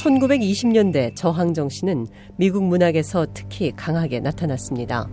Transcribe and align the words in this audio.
(1920년대) 0.00 1.14
저항 1.14 1.52
정신은 1.52 2.06
미국 2.36 2.64
문학에서 2.64 3.26
특히 3.34 3.72
강하게 3.76 4.20
나타났습니다. 4.20 5.08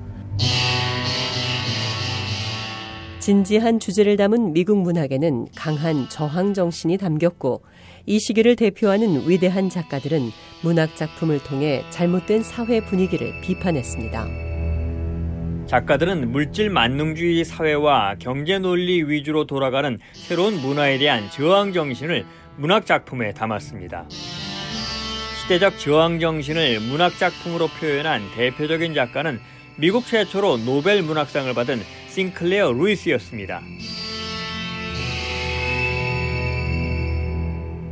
진지한 3.20 3.80
주제를 3.80 4.16
담은 4.16 4.54
미국 4.54 4.78
문학에는 4.78 5.48
강한 5.54 6.08
저항 6.08 6.54
정신이 6.54 6.98
담겼고 6.98 7.64
이 8.06 8.20
시기를 8.20 8.56
대표하는 8.56 9.28
위대한 9.28 9.68
작가들은 9.68 10.30
문학 10.64 10.96
작품을 10.96 11.44
통해 11.44 11.84
잘못된 11.90 12.42
사회 12.44 12.80
분위기를 12.80 13.34
비판했습니다. 13.42 14.26
작가들은 15.66 16.32
물질 16.32 16.70
만능주의 16.70 17.44
사회와 17.44 18.16
경제 18.20 18.58
논리 18.58 19.04
위주로 19.04 19.46
돌아가는 19.46 20.00
새로운 20.14 20.62
문화에 20.62 20.98
대한 20.98 21.30
저항 21.30 21.74
정신을 21.74 22.26
문학 22.56 22.86
작품에 22.86 23.34
담았습니다. 23.34 24.08
시대적 25.48 25.80
저항 25.80 26.20
정신을 26.20 26.82
문학 26.82 27.18
작품으로 27.18 27.70
표현한 27.70 28.22
대표적인 28.36 28.94
작가는 28.94 29.40
미국 29.78 30.06
최초로 30.06 30.58
노벨 30.66 31.02
문학상을 31.02 31.54
받은 31.54 31.80
싱클레어 32.10 32.74
루이스였습니다. 32.74 33.62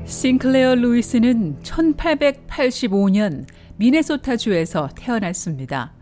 싱클레어 0.04 0.76
루이스는 0.76 1.62
1885년 1.64 3.48
미네소타주에서 3.78 4.90
태어났습니다. 4.94 5.94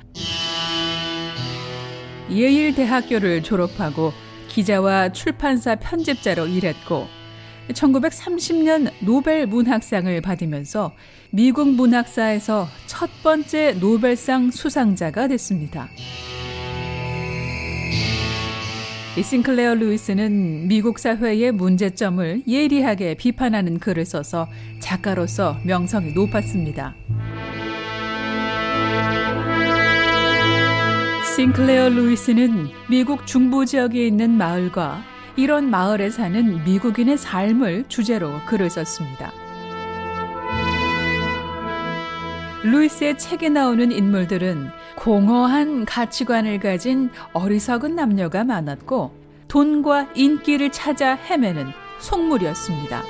예일 2.31 2.73
대학교를 2.73 3.43
졸업하고 3.43 4.11
기자와 4.47 5.09
출판사 5.09 5.75
편집자로 5.75 6.47
일했고 6.47 7.07
1930년 7.71 8.91
노벨 8.99 9.47
문학상을 9.47 10.21
받으면서 10.21 10.93
미국 11.31 11.69
문학사에서 11.69 12.67
첫 12.87 13.09
번째 13.23 13.73
노벨상 13.79 14.51
수상자가 14.51 15.27
됐습니다. 15.27 15.89
싱클레어 19.21 19.75
루이스는 19.75 20.67
미국 20.67 20.97
사회의 20.97 21.51
문제점을 21.51 22.43
예리하게 22.47 23.13
비판하는 23.13 23.77
글을 23.77 24.05
써서 24.05 24.47
작가로서 24.79 25.57
명성이 25.63 26.13
높았습니다. 26.13 26.95
싱클레어 31.35 31.89
루이스는 31.89 32.69
미국 32.89 33.27
중부 33.27 33.65
지역에 33.65 34.05
있는 34.07 34.31
마을과 34.31 35.12
이런 35.35 35.69
마을에 35.69 36.09
사는 36.09 36.63
미국인의 36.63 37.17
삶을 37.17 37.85
주제로 37.87 38.39
글을 38.45 38.69
썼습니다. 38.69 39.31
루이스의 42.63 43.17
책에 43.17 43.49
나오는 43.49 43.91
인물들은 43.91 44.69
공허한 44.95 45.85
가치관을 45.85 46.59
가진 46.59 47.09
어리석은 47.33 47.95
남녀가 47.95 48.43
많았고 48.43 49.11
돈과 49.47 50.09
인기를 50.15 50.71
찾아 50.71 51.15
헤매는 51.15 51.71
속물이었습니다. 51.99 53.03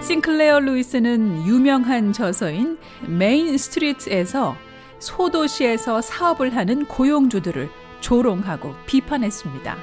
싱클레어 0.00 0.60
루이스는 0.60 1.46
유명한 1.46 2.12
저서인 2.12 2.78
메인 3.06 3.56
스트리트에서 3.56 4.54
소도시에서 4.98 6.02
사업을 6.02 6.54
하는 6.54 6.84
고용주들을 6.84 7.68
조롱하고 8.04 8.74
비판했습니다. 8.84 9.76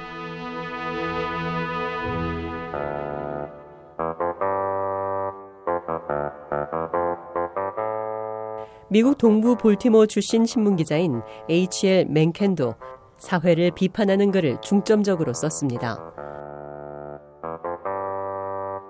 미국 8.88 9.18
동부 9.18 9.56
볼티모어 9.56 10.06
출신 10.06 10.46
신문기자인 10.46 11.22
H.L. 11.50 12.06
맨켄도 12.10 12.76
사회를 13.18 13.72
비판하는 13.72 14.30
글을 14.30 14.60
중점적으로 14.60 15.32
썼습니다. 15.32 15.98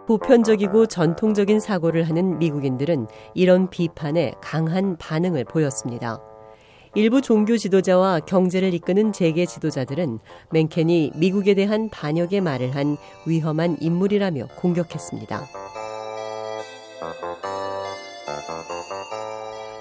보편적이고 0.06 0.88
전통적인 0.88 1.59
사고를 1.59 2.06
하는 2.06 2.38
미국인들은 2.38 3.06
이런 3.32 3.71
비판에 3.71 4.34
강한 4.42 4.98
반응을 4.98 5.44
보였습니다. 5.44 6.31
일부 6.94 7.22
종교 7.22 7.56
지도자와 7.56 8.20
경제를 8.20 8.75
이끄는 8.75 9.14
재계 9.14 9.47
지도자들은 9.47 10.19
맨켄이 10.50 11.12
미국에 11.14 11.54
대한 11.54 11.88
반역의 11.88 12.42
말을 12.42 12.76
한 12.76 12.98
위험한 13.25 13.78
인물이라며 13.80 14.48
공격했습니다. 14.56 15.48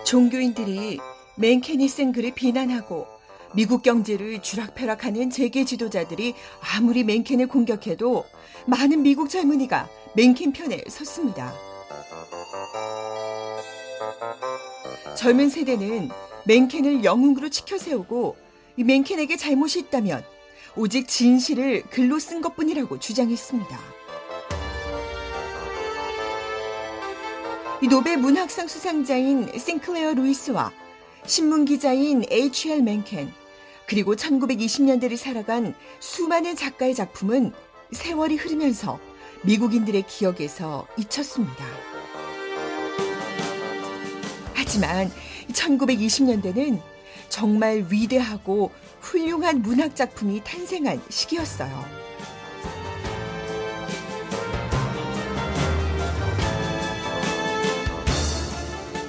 종교인들이 0.05 0.99
맨켄이 1.35 1.87
쓴 1.89 2.13
글을 2.13 2.33
비난하고 2.33 3.05
미국 3.53 3.83
경제를 3.83 4.41
주락펴락하는 4.41 5.29
재계 5.29 5.65
지도자들이 5.65 6.33
아무리 6.75 7.03
맨켄을 7.03 7.47
공격해도 7.47 8.23
많은 8.67 9.01
미국 9.01 9.29
젊은이가 9.29 9.89
맨켄 10.15 10.53
편에 10.53 10.81
섰습니다. 10.87 11.51
젊은 15.17 15.49
세대는 15.49 16.09
맨켄을 16.45 17.03
영웅으로 17.03 17.49
지켜 17.49 17.77
세우고 17.77 18.35
이 18.77 18.83
맨켄에게 18.83 19.37
잘못이 19.37 19.79
있다면 19.79 20.23
오직 20.75 21.07
진실을 21.07 21.83
글로 21.83 22.19
쓴 22.19 22.41
것뿐이라고 22.41 22.99
주장했습니다. 22.99 23.79
이 27.83 27.87
노벨 27.87 28.17
문학상 28.17 28.67
수상자인 28.67 29.51
싱클레어 29.57 30.13
루이스와 30.13 30.71
신문 31.25 31.65
기자인 31.65 32.23
H.L. 32.29 32.83
맨켄 32.83 33.33
그리고 33.87 34.15
1920년대를 34.15 35.17
살아간 35.17 35.75
수많은 35.99 36.55
작가의 36.55 36.95
작품은 36.95 37.51
세월이 37.91 38.37
흐르면서 38.37 38.99
미국인들의 39.43 40.03
기억에서 40.07 40.87
잊혔습니다. 40.97 41.65
하지만 44.53 45.11
1920년대는 45.51 46.81
정말 47.29 47.85
위대하고 47.89 48.71
훌륭한 48.99 49.61
문학 49.61 49.95
작품이 49.95 50.41
탄생한 50.43 51.01
시기였어요. 51.09 52.01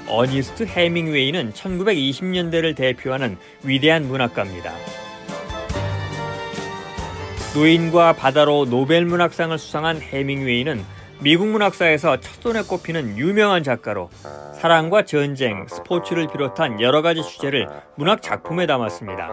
어니스트 0.08 0.64
해밍웨이는 0.66 1.52
1920년대를 1.54 2.76
대표하는 2.76 3.38
위대한 3.62 4.06
문학가입니다. 4.06 4.74
노인과 7.54 8.14
바다로 8.14 8.66
노벨 8.66 9.06
문학상을 9.06 9.56
수상한 9.58 10.00
해밍웨이는 10.00 10.84
미국 11.22 11.46
문학사에서 11.48 12.18
첫손에 12.18 12.62
꼽히는 12.62 13.16
유명한 13.16 13.62
작가로 13.62 14.10
사랑과 14.54 15.04
전쟁, 15.04 15.66
스포츠를 15.68 16.26
비롯한 16.26 16.80
여러 16.80 17.00
가지 17.00 17.22
주제를 17.22 17.68
문학 17.96 18.22
작품에 18.22 18.66
담았습니다. 18.66 19.30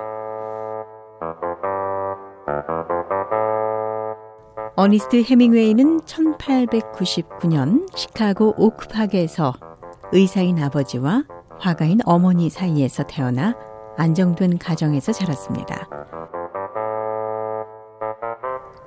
어니스트 4.75 5.23
해밍웨이는 5.23 6.01
1899년 6.01 7.85
시카고 7.97 8.53
오크파크에서 8.57 9.53
의사인 10.11 10.61
아버지와 10.61 11.23
화가인 11.59 11.99
어머니 12.05 12.49
사이에서 12.49 13.03
태어나 13.03 13.55
안정된 13.97 14.59
가정에서 14.59 15.11
자랐습니다. 15.11 15.98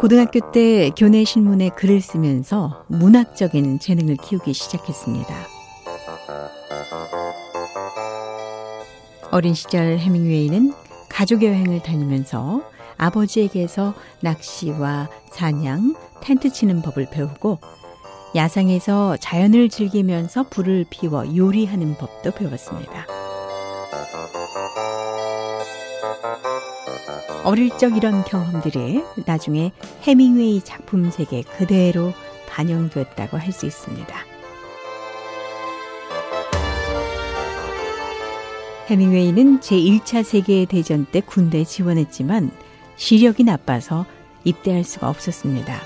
고등학교 0.02 0.50
때 0.50 0.90
교내 0.96 1.22
신문에 1.22 1.68
글을 1.68 2.00
쓰면서 2.00 2.82
문학적인 2.88 3.78
재능을 3.78 4.16
키우기 4.16 4.52
시작했습니다. 4.52 5.32
어린 9.30 9.54
시절 9.54 9.98
해밍웨이는 9.98 10.72
가족 11.08 11.44
여행을 11.44 11.82
다니면서 11.84 12.62
아버지에게서 12.96 13.94
낚시와 14.22 15.08
사냥, 15.30 15.94
텐트 16.20 16.52
치는 16.52 16.82
법을 16.82 17.06
배우고 17.08 17.60
야상에서 18.34 19.18
자연을 19.18 19.68
즐기면서 19.68 20.46
불을 20.50 20.84
피워 20.90 21.24
요리하는 21.36 21.94
법도 21.94 22.32
배웠습니다. 22.32 23.06
어릴 27.44 27.70
적 27.78 27.96
이런 27.96 28.24
경험들이 28.24 29.02
나중에 29.26 29.72
해밍웨이 30.02 30.62
작품 30.62 31.10
세계에 31.10 31.42
그대로 31.42 32.12
반영됐다고 32.48 33.36
할 33.36 33.52
수 33.52 33.66
있습니다. 33.66 34.14
해밍웨이는 38.88 39.60
제1차 39.60 40.22
세계대전 40.22 41.06
때 41.06 41.20
군대에 41.20 41.64
지원했지만 41.64 42.50
시력이 42.96 43.44
나빠서 43.44 44.04
입대할 44.44 44.84
수가 44.84 45.08
없었습니다. 45.08 45.80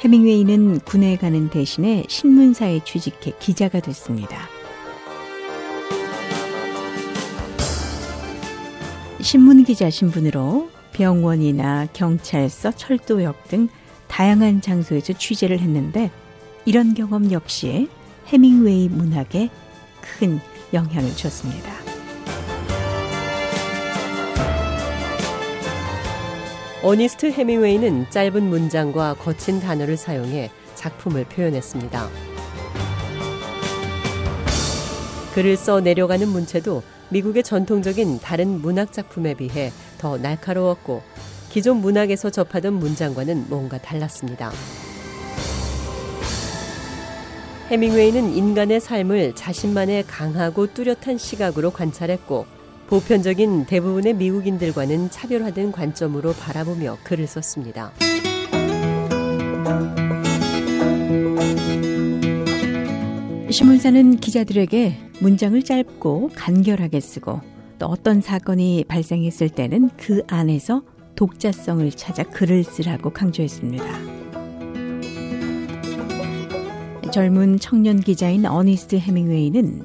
해밍웨이는 0.00 0.80
군에 0.80 1.16
가는 1.16 1.48
대신에 1.48 2.04
신문사에 2.08 2.80
취직해 2.84 3.32
기자가 3.38 3.80
됐습니다. 3.80 4.48
신문기자 9.22 9.88
신분으로 9.88 10.68
병원이나 10.92 11.86
경찰서, 11.92 12.72
철도역 12.72 13.48
등 13.48 13.68
다양한 14.08 14.60
장소에서 14.60 15.12
취재를 15.12 15.60
했는데 15.60 16.10
이런 16.64 16.92
경험 16.92 17.30
역시 17.30 17.88
해밍웨이 18.26 18.88
문학에 18.88 19.48
큰 20.00 20.40
영향을 20.74 21.14
줬습니다. 21.14 21.72
어니스트 26.82 27.30
해밍웨이는 27.30 28.10
짧은 28.10 28.42
문장과 28.42 29.14
거친 29.14 29.60
단어를 29.60 29.96
사용해 29.96 30.50
작품을 30.74 31.24
표현했습니다. 31.26 32.08
글을 35.34 35.56
써 35.56 35.80
내려가는 35.80 36.28
문체도 36.28 36.82
미국의 37.12 37.42
전통적인 37.42 38.20
다른 38.20 38.60
문학 38.60 38.92
작품에 38.92 39.34
비해 39.34 39.70
더 39.98 40.16
날카로웠고 40.16 41.02
기존 41.50 41.76
문학에서 41.82 42.30
접하던 42.30 42.72
문장과는 42.74 43.46
뭔가 43.48 43.76
달랐습니다. 43.78 44.50
해밍웨이는 47.68 48.34
인간의 48.34 48.80
삶을 48.80 49.34
자신만의 49.34 50.04
강하고 50.06 50.72
뚜렷한 50.72 51.18
시각으로 51.18 51.70
관찰했고 51.70 52.46
보편적인 52.86 53.66
대부분의 53.66 54.14
미국인들과는 54.14 55.10
차별화된 55.10 55.72
관점으로 55.72 56.32
바라보며 56.34 56.98
글을 57.04 57.26
썼습니다. 57.26 57.92
신문사는 63.50 64.16
기자들에게 64.16 65.11
문장을 65.22 65.62
짧고 65.62 66.30
간결하게 66.34 66.98
쓰고 66.98 67.40
또 67.78 67.86
어떤 67.86 68.20
사건이 68.20 68.84
발생했을 68.88 69.50
때는 69.50 69.90
그 69.96 70.22
안에서 70.26 70.82
독자성을 71.14 71.88
찾아 71.92 72.24
글을 72.24 72.64
쓰라고 72.64 73.10
강조했습니다. 73.10 73.84
젊은 77.12 77.60
청년 77.60 78.00
기자인 78.00 78.46
어니스트 78.46 78.96
해밍웨이는 78.96 79.84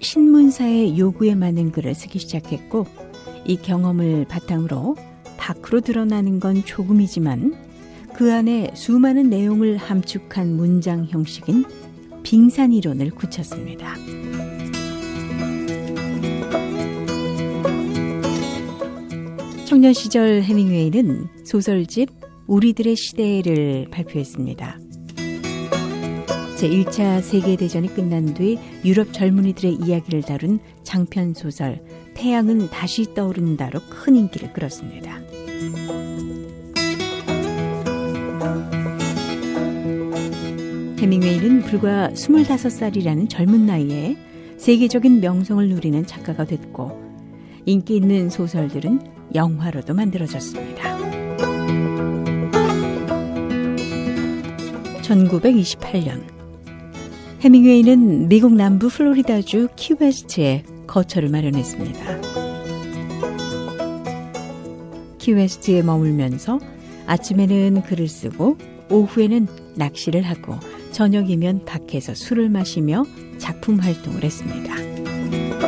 신문사의 0.00 0.98
요구에 0.98 1.34
맞는 1.34 1.72
글을 1.72 1.94
쓰기 1.94 2.18
시작했고 2.18 2.86
이 3.44 3.56
경험을 3.56 4.24
바탕으로 4.26 4.96
밖으로 5.36 5.80
드러나는 5.80 6.40
건 6.40 6.64
조금이지만 6.64 7.54
그 8.14 8.32
안에 8.32 8.70
수많은 8.74 9.28
내용을 9.28 9.76
함축한 9.76 10.56
문장 10.56 11.04
형식인 11.04 11.64
빙산 12.22 12.72
이론을 12.72 13.10
굳혔습니다. 13.10 13.94
청년 19.68 19.92
시절 19.92 20.40
해밍웨이는 20.44 21.28
소설집 21.44 22.08
우리들의 22.46 22.96
시대를 22.96 23.88
발표했습니다. 23.90 24.78
제1차 26.56 27.20
세계대전이 27.20 27.94
끝난 27.94 28.32
뒤 28.32 28.58
유럽 28.82 29.12
젊은이들의 29.12 29.74
이야기를 29.74 30.22
다룬 30.22 30.58
장편 30.84 31.34
소설 31.34 31.84
태양은 32.14 32.70
다시 32.70 33.12
떠오른다로 33.12 33.80
큰 33.90 34.16
인기를 34.16 34.54
끌었습니다. 34.54 35.20
해밍웨이는 40.98 41.60
불과 41.64 42.08
25살이라는 42.14 43.28
젊은 43.28 43.66
나이에 43.66 44.16
세계적인 44.56 45.20
명성을 45.20 45.68
누리는 45.68 46.06
작가가 46.06 46.46
됐고 46.46 47.06
인기 47.66 47.96
있는 47.96 48.30
소설들은 48.30 49.17
영화로도 49.34 49.94
만들어졌습니다. 49.94 50.98
1928년 55.02 56.22
해밍웨이는 57.40 58.28
미국 58.28 58.54
남부 58.54 58.88
플로리다주 58.88 59.68
키웨스트에 59.76 60.64
거처를 60.86 61.28
마련했습니다. 61.28 62.20
키웨스트에 65.18 65.82
머물면서 65.82 66.58
아침에는 67.06 67.82
글을 67.82 68.08
쓰고 68.08 68.58
오후에는 68.90 69.46
낚시를 69.76 70.22
하고 70.22 70.56
저녁이면 70.92 71.64
밖에서 71.64 72.14
술을 72.14 72.48
마시며 72.48 73.04
작품 73.38 73.78
활동을 73.78 74.24
했습니다. 74.24 75.67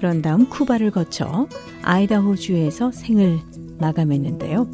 그런 0.00 0.22
다음 0.22 0.48
쿠바를 0.48 0.90
거쳐 0.92 1.46
아이다호주에서 1.82 2.90
생을 2.90 3.38
마감했는데요. 3.78 4.70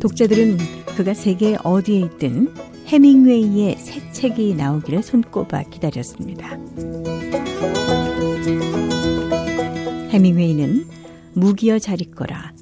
독자들은 0.00 0.56
그가 0.96 1.14
세계 1.14 1.56
어디에 1.64 1.98
있든 1.98 2.54
해밍웨이의 2.86 3.76
새 3.76 4.12
책이 4.12 4.54
나오기를 4.54 5.02
손꼽아 5.02 5.64
기다렸습니다. 5.64 6.56
해밍웨이는 10.10 10.86
무기여 11.32 11.80
잘 11.80 12.00
있거라, 12.02 12.52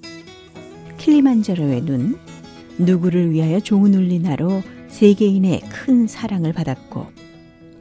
킬리만자로의 0.96 1.82
눈, 1.82 2.16
누구를 2.78 3.30
위하여 3.30 3.60
좋은 3.60 3.94
울리나로 3.94 4.62
세계인의 4.88 5.60
큰 5.68 6.06
사랑을 6.06 6.54
받았고 6.54 7.08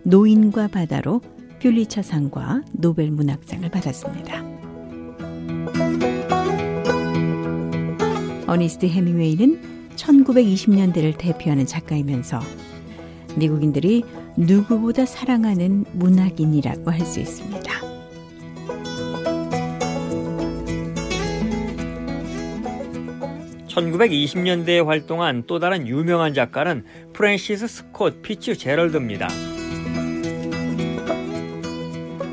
노인과 0.04 0.68
바다로 0.68 1.22
퓰리처상과 1.62 2.64
노벨 2.74 3.12
문학상을 3.12 3.70
받았습니다. 3.70 4.44
어니스트 8.48 8.88
해밍웨이는 8.88 9.92
1920년대를 9.96 11.18
대표하는 11.18 11.68
작가이면서 11.68 12.40
미국인들이 13.38 14.04
누구보다 14.36 15.06
사랑하는 15.06 15.86
문학인이라고 15.94 16.92
할 16.92 17.06
수 17.06 17.20
있습니다. 17.20 17.62
(1920년대에) 23.68 24.86
활동한 24.86 25.44
또 25.48 25.60
다른 25.60 25.88
유명한 25.88 26.34
작가는 26.34 26.84
프랜시스 27.14 27.68
스콧 27.68 28.22
피츠 28.22 28.56
제럴드입니다. 28.58 29.51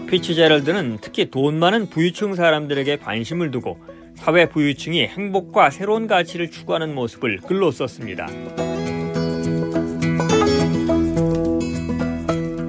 피츠 0.08 0.34
제럴드는 0.34 0.98
특히 1.02 1.30
돈 1.30 1.58
많은 1.58 1.90
부유층 1.90 2.34
사람들에게 2.34 2.96
관심을 2.96 3.50
두고 3.50 3.78
사회 4.14 4.48
부유층이 4.48 5.06
행복과 5.06 5.68
새로운 5.68 6.06
가치를 6.06 6.50
추구하는 6.50 6.94
모습을 6.94 7.38
글로 7.46 7.70
썼습니다. 7.70 8.26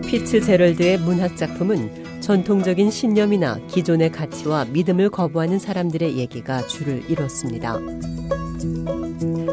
피츠 0.06 0.42
제럴드의 0.42 0.98
문학 0.98 1.38
작품은 1.38 2.20
전통적인 2.20 2.92
신념이나 2.92 3.58
기존의 3.68 4.12
가치와 4.12 4.66
믿음을 4.66 5.10
거부하는 5.10 5.60
사람들의 5.60 6.18
얘기가 6.18 6.68
줄을 6.68 7.10
이뤘습니다. 7.10 7.80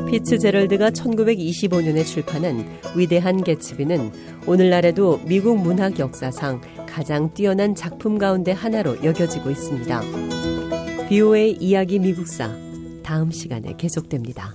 피츠 0.09 0.39
제럴드가 0.39 0.91
1925년에 0.91 2.07
출판한 2.07 2.65
위대한 2.95 3.43
개츠비는 3.43 4.13
오늘날에도 4.47 5.21
미국 5.27 5.61
문학 5.61 5.99
역사상 5.99 6.61
가장 6.89 7.35
뛰어난 7.35 7.75
작품 7.75 8.17
가운데 8.17 8.53
하나로 8.53 9.05
여겨지고 9.05 9.51
있습니다. 9.51 10.03
BOA 11.09 11.57
이야기 11.61 11.99
미국사 11.99 12.57
다음 13.03 13.33
시간에 13.33 13.75
계속됩니다. 13.77 14.55